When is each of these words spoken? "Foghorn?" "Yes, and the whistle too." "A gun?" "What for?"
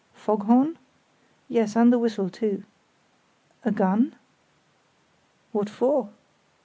"Foghorn?" 0.15 0.79
"Yes, 1.47 1.75
and 1.75 1.93
the 1.93 1.99
whistle 1.99 2.27
too." 2.27 2.63
"A 3.63 3.69
gun?" 3.71 4.15
"What 5.51 5.69
for?" 5.69 6.09